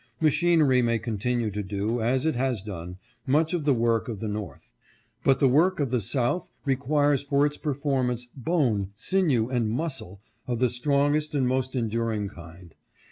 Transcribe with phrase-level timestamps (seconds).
[0.19, 4.27] Machinery may continue to do, as it has done, much of the work of the
[4.27, 4.71] North,
[5.23, 10.57] but the work of the South requires for its performance bone, sinew and muscle of
[10.57, 12.73] the strongest and most enduring kind.